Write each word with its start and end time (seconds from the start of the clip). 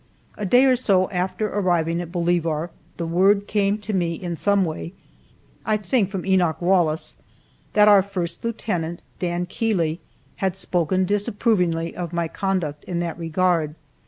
A 0.35 0.47
day 0.47 0.65
or 0.65 0.75
so 0.75 1.11
after 1.11 1.47
arriving 1.47 2.01
at 2.01 2.11
Bolivar 2.11 2.71
the 2.97 3.05
word 3.05 3.45
came 3.45 3.77
to 3.77 3.93
me 3.93 4.15
in 4.15 4.35
some 4.35 4.65
way, 4.65 4.93
I 5.63 5.77
think 5.77 6.09
from 6.09 6.25
Enoch 6.25 6.59
Wallace, 6.59 7.17
that 7.73 7.87
our 7.87 8.01
first 8.01 8.43
lieutenant, 8.43 9.03
Dan 9.19 9.45
Keeley, 9.45 9.99
had 10.37 10.55
spoken 10.55 11.05
disapprovingly 11.05 11.95
of 11.95 12.13
my 12.13 12.27
conduct 12.27 12.83
in 12.85 12.97
that 13.01 13.19
regard. 13.19 13.75